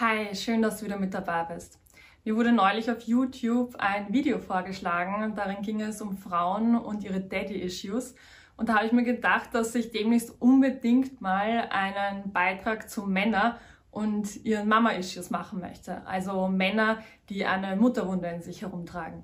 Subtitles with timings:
[0.00, 1.78] Hi, schön, dass du wieder mit dabei bist.
[2.24, 7.20] Mir wurde neulich auf YouTube ein Video vorgeschlagen, darin ging es um Frauen und ihre
[7.20, 8.16] Daddy-Issues.
[8.56, 13.60] Und da habe ich mir gedacht, dass ich demnächst unbedingt mal einen Beitrag zu Männer
[13.92, 16.04] und ihren Mama-Issues machen möchte.
[16.08, 19.22] Also Männer, die eine Mutterwunde in sich herumtragen.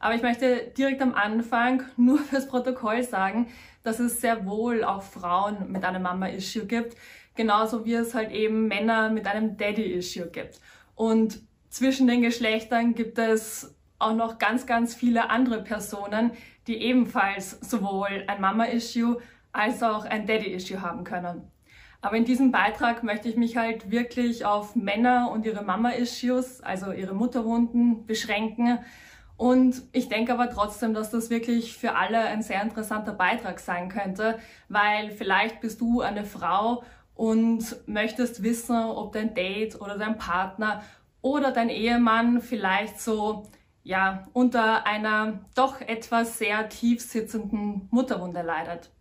[0.00, 3.46] Aber ich möchte direkt am Anfang nur fürs Protokoll sagen,
[3.84, 6.96] dass es sehr wohl auch Frauen mit einem Mama-Issue gibt,
[7.38, 10.60] genauso wie es halt eben Männer mit einem Daddy-Issue gibt.
[10.94, 11.40] Und
[11.70, 16.32] zwischen den Geschlechtern gibt es auch noch ganz, ganz viele andere Personen,
[16.66, 19.18] die ebenfalls sowohl ein Mama-Issue
[19.52, 21.50] als auch ein Daddy-Issue haben können.
[22.00, 26.92] Aber in diesem Beitrag möchte ich mich halt wirklich auf Männer und ihre Mama-Issues, also
[26.92, 28.78] ihre Mutterwunden, beschränken.
[29.36, 33.88] Und ich denke aber trotzdem, dass das wirklich für alle ein sehr interessanter Beitrag sein
[33.88, 36.82] könnte, weil vielleicht bist du eine Frau
[37.18, 40.84] und möchtest wissen, ob dein Date oder dein Partner
[41.20, 43.50] oder dein Ehemann vielleicht so
[43.82, 48.92] ja, unter einer doch etwas sehr tief sitzenden Mutterwunde leidet.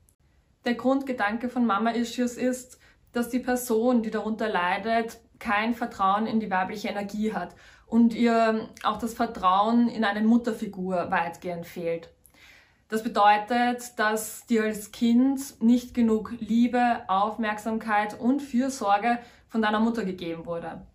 [0.66, 2.80] Der Grundgedanke von Mama Issues ist,
[3.11, 7.53] dass die Person, die darunter leidet, kein Vertrauen in die weibliche Energie hat
[7.86, 12.09] und ihr auch das Vertrauen in eine Mutterfigur weitgehend fehlt.
[12.89, 20.05] Das bedeutet, dass dir als Kind nicht genug Liebe, Aufmerksamkeit und Fürsorge von deiner Mutter
[20.05, 20.85] gegeben wurde.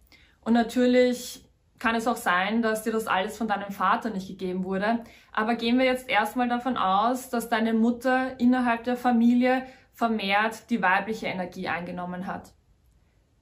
[0.41, 1.45] Und natürlich
[1.79, 5.05] kann es auch sein, dass dir das alles von deinem Vater nicht gegeben wurde.
[5.33, 10.81] Aber gehen wir jetzt erstmal davon aus, dass deine Mutter innerhalb der Familie vermehrt die
[10.81, 12.53] weibliche Energie eingenommen hat.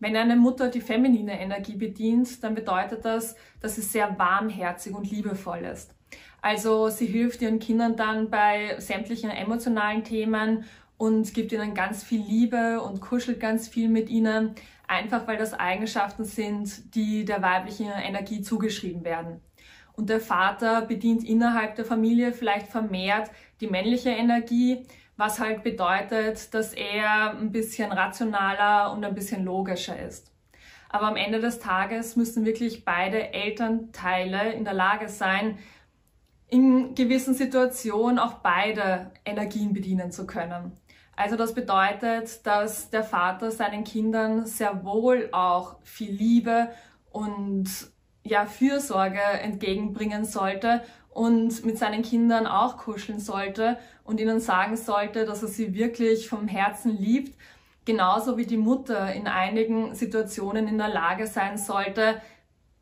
[0.01, 5.09] Wenn eine Mutter die feminine Energie bedient, dann bedeutet das, dass sie sehr warmherzig und
[5.11, 5.95] liebevoll ist.
[6.43, 10.65] Also sie hilft ihren Kindern dann bei sämtlichen emotionalen Themen
[10.97, 14.55] und gibt ihnen ganz viel Liebe und kuschelt ganz viel mit ihnen,
[14.87, 19.41] einfach weil das Eigenschaften sind, die der weiblichen Energie zugeschrieben werden.
[19.95, 26.55] Und der Vater bedient innerhalb der Familie vielleicht vermehrt die männliche Energie, was halt bedeutet,
[26.55, 30.33] dass er ein bisschen rationaler und ein bisschen logischer ist.
[30.89, 35.59] Aber am Ende des Tages müssen wirklich beide Elternteile in der Lage sein,
[36.51, 40.73] in gewissen Situationen auch beide Energien bedienen zu können.
[41.17, 46.71] Also das bedeutet, dass der Vater seinen Kindern sehr wohl auch viel Liebe
[47.11, 47.69] und
[48.25, 55.25] ja, Fürsorge entgegenbringen sollte und mit seinen Kindern auch kuscheln sollte und ihnen sagen sollte,
[55.25, 57.37] dass er sie wirklich vom Herzen liebt,
[57.85, 62.21] genauso wie die Mutter in einigen Situationen in der Lage sein sollte,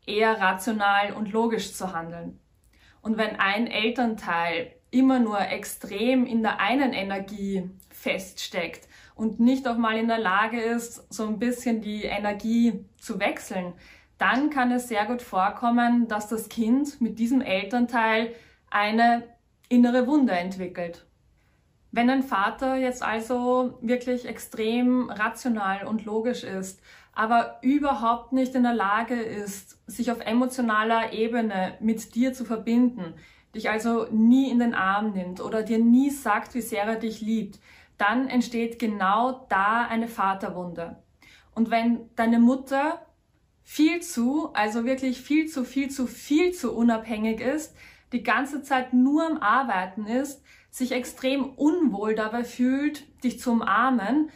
[0.05, 2.39] eher rational und logisch zu handeln.
[3.01, 9.77] Und wenn ein Elternteil immer nur extrem in der einen Energie feststeckt und nicht auch
[9.77, 13.73] mal in der Lage ist, so ein bisschen die Energie zu wechseln,
[14.17, 18.33] dann kann es sehr gut vorkommen, dass das Kind mit diesem Elternteil
[18.69, 19.23] eine
[19.69, 21.05] innere Wunde entwickelt.
[21.91, 26.81] Wenn ein Vater jetzt also wirklich extrem rational und logisch ist,
[27.19, 33.13] aber überhaupt nicht in der Lage ist, sich auf emotionaler Ebene mit dir zu verbinden,
[33.53, 37.19] dich also nie in den Arm nimmt oder dir nie sagt, wie sehr er dich
[37.19, 37.59] liebt,
[37.97, 41.03] dann entsteht genau da eine Vaterwunde.
[41.53, 43.05] Und wenn deine Mutter
[43.63, 47.75] viel zu, also wirklich viel zu, viel zu, viel zu unabhängig ist,
[48.13, 54.29] die ganze Zeit nur am Arbeiten ist, sich extrem unwohl dabei fühlt, dich zu umarmen,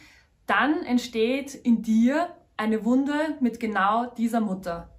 [0.46, 4.90] dann entsteht in dir eine Wunde mit genau dieser Mutter.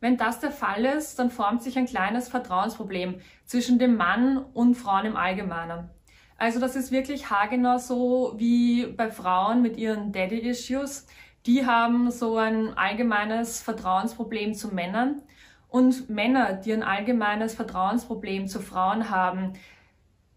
[0.00, 4.74] Wenn das der Fall ist, dann formt sich ein kleines Vertrauensproblem zwischen dem Mann und
[4.74, 5.90] Frauen im Allgemeinen.
[6.38, 11.06] Also das ist wirklich haargenau so wie bei Frauen mit ihren Daddy-Issues
[11.46, 15.22] die haben so ein allgemeines Vertrauensproblem zu Männern.
[15.68, 19.54] Und Männer, die ein allgemeines Vertrauensproblem zu Frauen haben,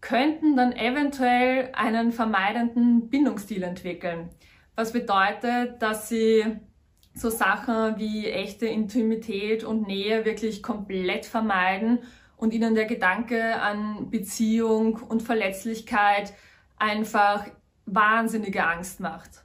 [0.00, 4.30] könnten dann eventuell einen vermeidenden Bindungsstil entwickeln.
[4.74, 6.44] Was bedeutet, dass sie
[7.16, 12.00] so Sachen wie echte Intimität und Nähe wirklich komplett vermeiden
[12.36, 16.34] und ihnen der Gedanke an Beziehung und Verletzlichkeit
[16.76, 17.46] einfach
[17.86, 19.44] wahnsinnige Angst macht.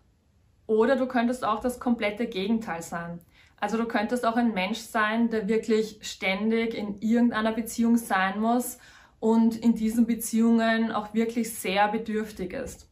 [0.68, 3.20] Oder du könntest auch das komplette Gegenteil sein.
[3.58, 8.80] Also du könntest auch ein Mensch sein, der wirklich ständig in irgendeiner Beziehung sein muss
[9.22, 12.90] und in diesen Beziehungen auch wirklich sehr bedürftig ist.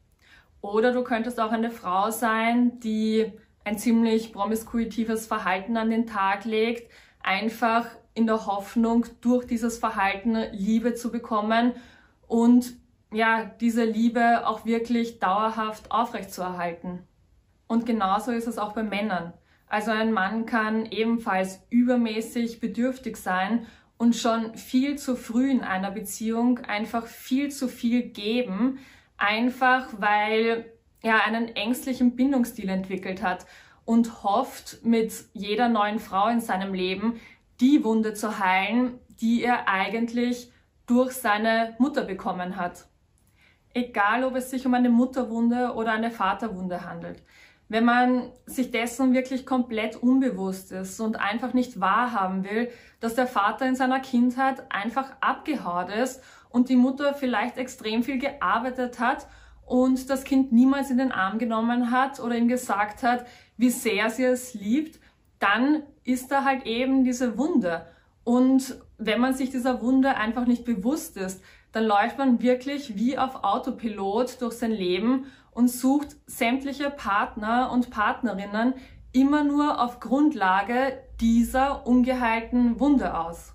[0.61, 3.33] Oder du könntest auch eine Frau sein, die
[3.69, 7.85] ein ziemlich promiskuitives Verhalten an den Tag legt, einfach
[8.15, 11.73] in der Hoffnung, durch dieses Verhalten Liebe zu bekommen
[12.27, 12.73] und
[13.11, 17.03] ja, diese Liebe auch wirklich dauerhaft aufrechtzuerhalten.
[17.67, 19.33] Und genauso ist es auch bei Männern.
[19.67, 23.67] Also ein Mann kann ebenfalls übermäßig bedürftig sein
[23.99, 28.79] und schon viel zu früh in einer Beziehung einfach viel zu viel geben,
[29.17, 30.65] einfach weil
[31.01, 33.45] er einen ängstlichen Bindungsstil entwickelt hat
[33.85, 37.19] und hofft, mit jeder neuen Frau in seinem Leben
[37.59, 40.51] die Wunde zu heilen, die er eigentlich
[40.85, 42.85] durch seine Mutter bekommen hat.
[43.73, 47.21] Egal, ob es sich um eine Mutterwunde oder eine Vaterwunde handelt.
[47.67, 53.27] Wenn man sich dessen wirklich komplett unbewusst ist und einfach nicht wahrhaben will, dass der
[53.27, 59.27] Vater in seiner Kindheit einfach abgehaut ist und die Mutter vielleicht extrem viel gearbeitet hat
[59.69, 63.25] und das Kind niemals in den Arm genommen hat oder ihm gesagt hat,
[63.55, 64.99] wie sehr sie es liebt,
[65.37, 67.85] dann ist da halt eben diese Wunde.
[68.23, 73.17] Und wenn man sich dieser Wunde einfach nicht bewusst ist, dann läuft man wirklich wie
[73.17, 78.73] auf Autopilot durch sein Leben und sucht sämtliche Partner und Partnerinnen
[79.11, 83.53] immer nur auf Grundlage dieser ungeheilten Wunde aus.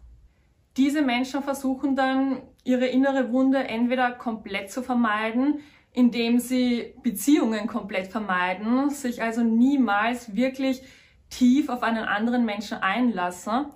[0.76, 5.60] Diese Menschen versuchen dann, ihre innere Wunde entweder komplett zu vermeiden,
[5.94, 10.82] indem sie Beziehungen komplett vermeiden, sich also niemals wirklich
[11.31, 13.67] tief auf einen anderen Menschen einlassen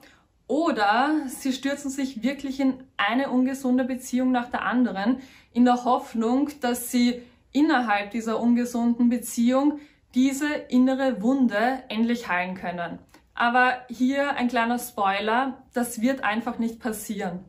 [0.48, 5.20] oder sie stürzen sich wirklich in eine ungesunde Beziehung nach der anderen,
[5.52, 7.22] in der Hoffnung, dass sie
[7.52, 9.78] innerhalb dieser ungesunden Beziehung
[10.14, 12.98] diese innere Wunde endlich heilen können.
[13.34, 17.44] Aber hier ein kleiner Spoiler, das wird einfach nicht passieren.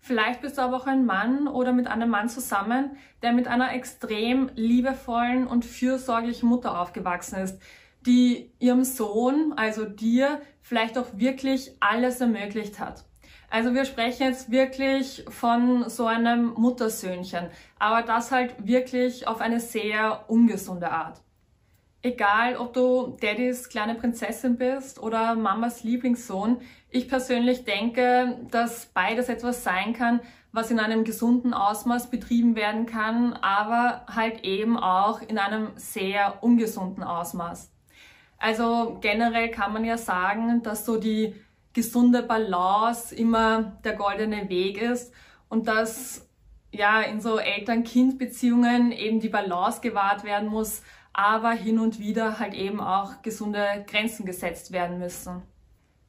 [0.00, 3.74] Vielleicht bist du aber auch ein Mann oder mit einem Mann zusammen, der mit einer
[3.74, 7.60] extrem liebevollen und fürsorglichen Mutter aufgewachsen ist,
[8.06, 13.04] die ihrem Sohn, also dir, vielleicht auch wirklich alles ermöglicht hat.
[13.50, 19.60] Also wir sprechen jetzt wirklich von so einem Muttersöhnchen, aber das halt wirklich auf eine
[19.60, 21.20] sehr ungesunde Art.
[22.02, 29.28] Egal, ob du Daddys kleine Prinzessin bist oder Mamas Lieblingssohn, ich persönlich denke, dass beides
[29.28, 30.20] etwas sein kann,
[30.50, 36.42] was in einem gesunden Ausmaß betrieben werden kann, aber halt eben auch in einem sehr
[36.42, 37.70] ungesunden Ausmaß.
[38.38, 41.34] Also generell kann man ja sagen, dass so die
[41.74, 45.12] gesunde Balance immer der goldene Weg ist
[45.50, 46.26] und dass
[46.72, 50.82] ja in so Eltern-Kind-Beziehungen eben die Balance gewahrt werden muss,
[51.20, 55.42] aber hin und wieder halt eben auch gesunde Grenzen gesetzt werden müssen.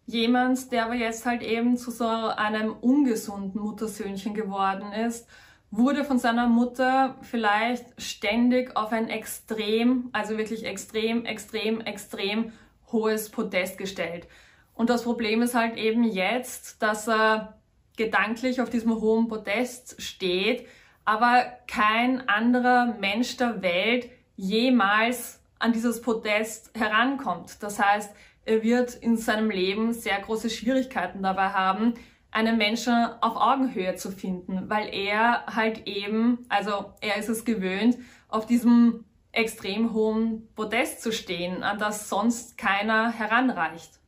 [0.06, 5.28] Jemand, der aber jetzt halt eben zu so einem ungesunden Muttersöhnchen geworden ist
[5.72, 12.52] wurde von seiner Mutter vielleicht ständig auf ein extrem, also wirklich extrem, extrem, extrem
[12.92, 14.28] hohes Podest gestellt.
[14.74, 17.58] Und das Problem ist halt eben jetzt, dass er
[17.96, 20.68] gedanklich auf diesem hohen Podest steht,
[21.06, 24.10] aber kein anderer Mensch der Welt
[24.42, 27.62] jemals an dieses Podest herankommt.
[27.62, 28.12] Das heißt,
[28.44, 31.94] er wird in seinem Leben sehr große Schwierigkeiten dabei haben,
[32.32, 37.98] einen Menschen auf Augenhöhe zu finden, weil er halt eben, also er ist es gewöhnt,
[38.30, 44.00] auf diesem extrem hohen Podest zu stehen, an das sonst keiner heranreicht.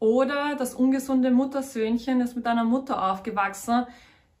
[0.00, 3.86] Oder das ungesunde Muttersöhnchen ist mit einer Mutter aufgewachsen,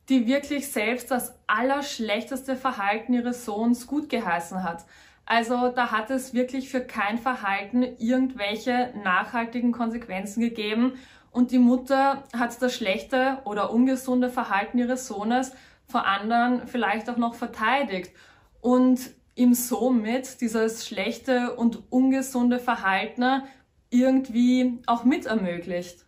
[0.08, 4.84] die wirklich selbst das allerschlechteste Verhalten ihres Sohns gut geheißen hat.
[5.30, 10.94] Also da hat es wirklich für kein Verhalten irgendwelche nachhaltigen Konsequenzen gegeben
[11.30, 15.52] und die Mutter hat das schlechte oder ungesunde Verhalten ihres Sohnes
[15.86, 18.10] vor anderen vielleicht auch noch verteidigt
[18.60, 18.98] und
[19.36, 23.44] ihm somit dieses schlechte und ungesunde Verhalten
[23.88, 26.06] irgendwie auch mit ermöglicht.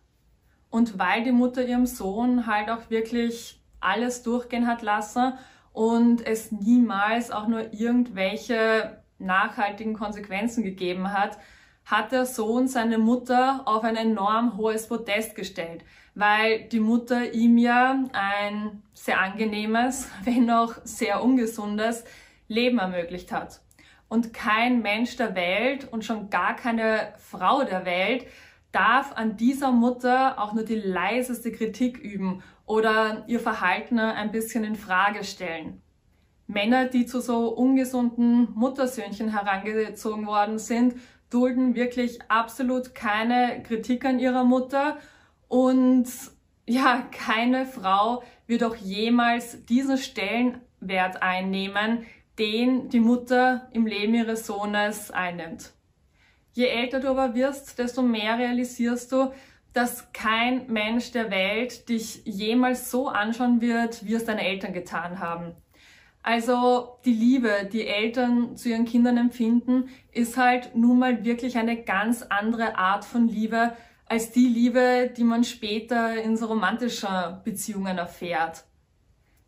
[0.69, 5.31] Und weil die Mutter ihrem Sohn halt auch wirklich alles durchgehen hat lassen
[5.71, 11.37] und es niemals auch nur irgendwelche nachhaltigen Konsequenzen gegeben hat,
[11.85, 15.83] hat der Sohn seine Mutter auf ein enorm hohes Podest gestellt,
[16.15, 22.03] weil die Mutter ihm ja ein sehr angenehmes, wenn auch sehr ungesundes
[22.47, 23.61] Leben ermöglicht hat.
[24.07, 28.27] Und kein Mensch der Welt und schon gar keine Frau der Welt
[28.71, 34.63] darf an dieser Mutter auch nur die leiseste Kritik üben oder ihr Verhalten ein bisschen
[34.63, 35.82] in Frage stellen.
[36.53, 40.95] Männer, die zu so ungesunden Muttersöhnchen herangezogen worden sind,
[41.29, 44.97] dulden wirklich absolut keine Kritik an ihrer Mutter
[45.47, 46.07] und
[46.65, 52.05] ja, keine Frau wird auch jemals diesen Stellenwert einnehmen,
[52.39, 55.73] den die Mutter im Leben ihres Sohnes einnimmt.
[56.53, 59.31] Je älter du aber wirst, desto mehr realisierst du,
[59.73, 65.19] dass kein Mensch der Welt dich jemals so anschauen wird, wie es deine Eltern getan
[65.19, 65.55] haben.
[66.23, 71.83] Also die Liebe, die Eltern zu ihren Kindern empfinden, ist halt nun mal wirklich eine
[71.83, 73.73] ganz andere Art von Liebe
[74.05, 77.09] als die Liebe, die man später in so romantischen
[77.43, 78.63] Beziehungen erfährt.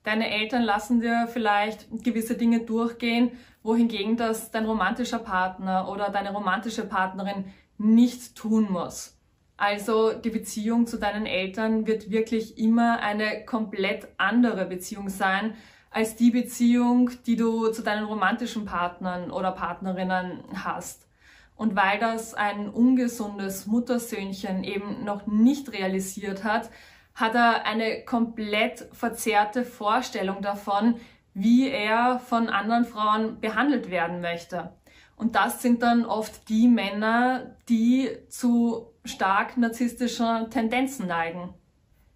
[0.04, 3.32] Deine Eltern lassen dir vielleicht gewisse Dinge durchgehen,
[3.64, 7.46] wohingegen das dein romantischer Partner oder deine romantische Partnerin
[7.78, 9.18] nicht tun muss.
[9.58, 15.54] Also die Beziehung zu deinen Eltern wird wirklich immer eine komplett andere Beziehung sein
[15.96, 21.08] als die Beziehung, die du zu deinen romantischen Partnern oder Partnerinnen hast.
[21.56, 26.70] Und weil das ein ungesundes Muttersöhnchen eben noch nicht realisiert hat,
[27.14, 30.96] hat er eine komplett verzerrte Vorstellung davon,
[31.34, 34.74] wie er von anderen Frauen behandelt werden möchte.
[35.16, 41.54] Und das sind dann oft die Männer, die zu stark narzisstischen Tendenzen neigen.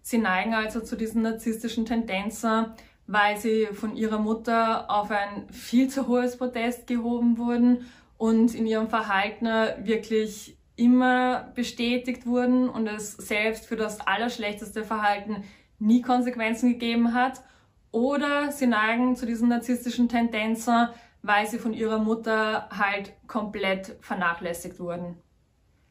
[0.02, 2.74] Sie neigen also zu diesen narzisstischen Tendenzen,
[3.10, 8.66] weil sie von ihrer Mutter auf ein viel zu hohes Protest gehoben wurden und in
[8.66, 9.46] ihrem Verhalten
[9.84, 15.42] wirklich immer bestätigt wurden und es selbst für das allerschlechteste Verhalten
[15.80, 17.42] nie Konsequenzen gegeben hat.
[17.90, 20.90] Oder sie neigen zu diesen narzisstischen Tendenzen,
[21.22, 25.16] weil sie von ihrer Mutter halt komplett vernachlässigt wurden.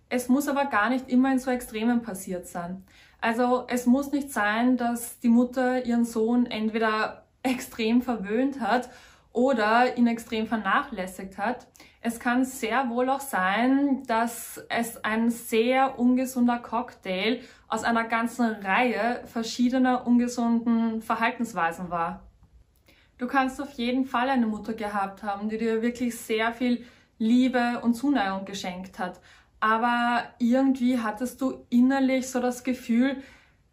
[0.07, 2.85] Es muss aber gar nicht immer in so Extremen passiert sein.
[3.21, 8.89] Also es muss nicht sein, dass die Mutter ihren Sohn entweder extrem verwöhnt hat
[9.33, 11.67] oder ihn extrem vernachlässigt hat.
[12.01, 18.45] Es kann sehr wohl auch sein, dass es ein sehr ungesunder Cocktail aus einer ganzen
[18.45, 22.23] Reihe verschiedener ungesunden Verhaltensweisen war.
[23.17, 26.85] Du kannst auf jeden Fall eine Mutter gehabt haben, die dir wirklich sehr viel
[27.17, 29.19] Liebe und Zuneigung geschenkt hat.
[29.59, 33.17] Aber irgendwie hattest du innerlich so das Gefühl,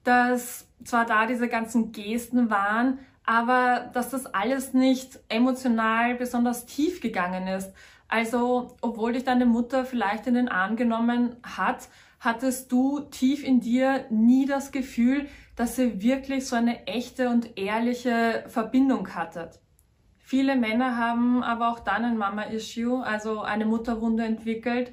[0.04, 7.00] dass zwar da diese ganzen Gesten waren, aber dass das alles nicht emotional besonders tief
[7.00, 7.72] gegangen ist.
[8.08, 11.88] Also, obwohl dich deine Mutter vielleicht in den Arm genommen hat,
[12.20, 17.58] hattest du tief in dir nie das Gefühl, dass ihr wirklich so eine echte und
[17.58, 19.58] ehrliche Verbindung hattet.
[20.18, 24.92] Viele Männer haben aber auch dann ein Mama-Issue, also eine Mutterwunde entwickelt,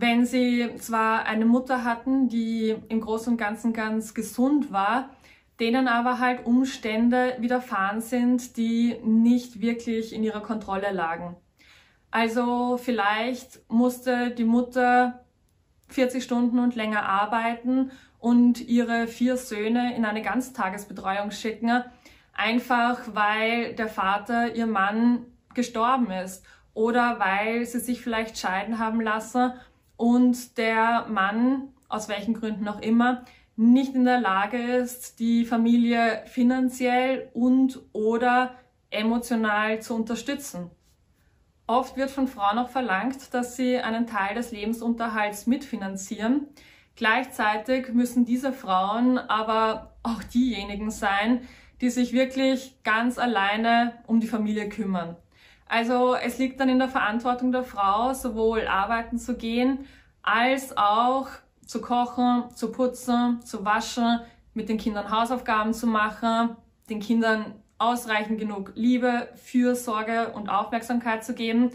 [0.00, 5.10] wenn sie zwar eine Mutter hatten, die im Großen und Ganzen ganz gesund war,
[5.58, 11.36] denen aber halt Umstände widerfahren sind, die nicht wirklich in ihrer Kontrolle lagen.
[12.10, 15.24] Also vielleicht musste die Mutter
[15.88, 21.84] 40 Stunden und länger arbeiten und ihre vier Söhne in eine Ganztagesbetreuung schicken,
[22.34, 25.24] einfach weil der Vater, ihr Mann,
[25.54, 29.52] gestorben ist oder weil sie sich vielleicht scheiden haben lassen
[29.96, 33.24] und der Mann, aus welchen Gründen auch immer,
[33.56, 38.54] nicht in der Lage ist, die Familie finanziell und oder
[38.90, 40.70] emotional zu unterstützen.
[41.66, 46.46] Oft wird von Frauen auch verlangt, dass sie einen Teil des Lebensunterhalts mitfinanzieren.
[46.94, 51.40] Gleichzeitig müssen diese Frauen aber auch diejenigen sein,
[51.80, 55.16] die sich wirklich ganz alleine um die Familie kümmern.
[55.66, 59.86] Also es liegt dann in der Verantwortung der Frau, sowohl arbeiten zu gehen,
[60.22, 61.28] als auch
[61.66, 64.20] zu kochen, zu putzen, zu waschen,
[64.54, 66.56] mit den Kindern Hausaufgaben zu machen,
[66.88, 71.72] den Kindern ausreichend genug Liebe, Fürsorge und Aufmerksamkeit zu geben.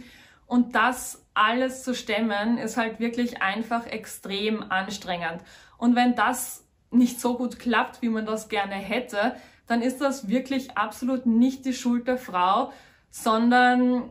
[0.47, 5.41] Und das alles zu stemmen, ist halt wirklich einfach extrem anstrengend.
[5.77, 9.35] Und wenn das nicht so gut klappt, wie man das gerne hätte,
[9.67, 12.73] dann ist das wirklich absolut nicht die Schuld der Frau,
[13.11, 14.09] sondern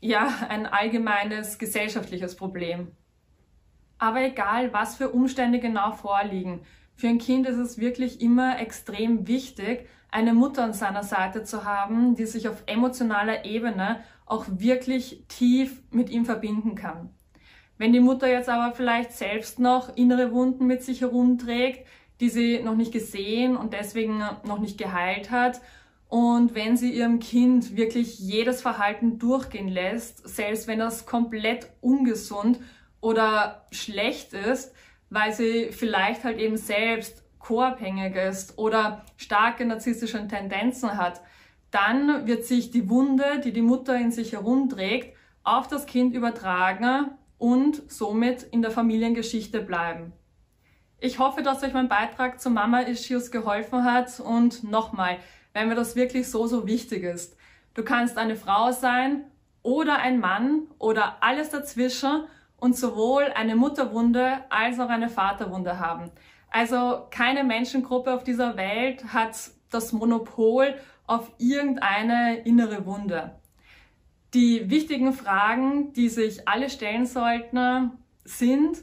[0.00, 2.88] ja, ein allgemeines gesellschaftliches Problem.
[3.98, 6.62] Aber egal, was für Umstände genau vorliegen,
[6.96, 11.64] für ein Kind ist es wirklich immer extrem wichtig, eine Mutter an seiner Seite zu
[11.64, 17.10] haben, die sich auf emotionaler Ebene auch wirklich tief mit ihm verbinden kann.
[17.78, 21.86] Wenn die Mutter jetzt aber vielleicht selbst noch innere Wunden mit sich herumträgt,
[22.20, 25.60] die sie noch nicht gesehen und deswegen noch nicht geheilt hat,
[26.10, 32.58] und wenn sie ihrem Kind wirklich jedes Verhalten durchgehen lässt, selbst wenn das komplett ungesund
[33.00, 34.74] oder schlecht ist,
[35.08, 41.20] weil sie vielleicht halt eben selbst co-abhängig ist oder starke narzisstische Tendenzen hat,
[41.70, 47.12] dann wird sich die Wunde, die die Mutter in sich herumträgt, auf das Kind übertragen
[47.38, 50.12] und somit in der Familiengeschichte bleiben.
[50.98, 55.18] Ich hoffe, dass euch mein Beitrag zu Mama-Issues geholfen hat und nochmal,
[55.52, 57.36] wenn mir das wirklich so, so wichtig ist.
[57.74, 59.24] Du kannst eine Frau sein
[59.62, 62.24] oder ein Mann oder alles dazwischen
[62.56, 66.10] und sowohl eine Mutterwunde als auch eine Vaterwunde haben.
[66.50, 69.36] Also keine Menschengruppe auf dieser Welt hat
[69.70, 70.74] das Monopol
[71.06, 73.36] auf irgendeine innere Wunde.
[74.34, 77.92] Die wichtigen Fragen, die sich alle stellen sollten,
[78.24, 78.78] sind,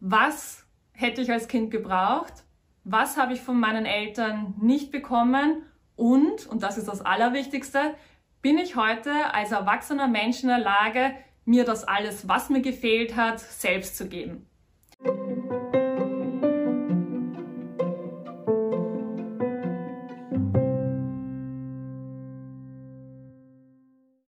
[0.00, 2.44] was hätte ich als Kind gebraucht?
[2.84, 5.62] Was habe ich von meinen Eltern nicht bekommen?
[5.94, 7.94] Und, und das ist das Allerwichtigste,
[8.40, 13.16] bin ich heute als erwachsener Mensch in der Lage, mir das alles, was mir gefehlt
[13.16, 14.46] hat, selbst zu geben?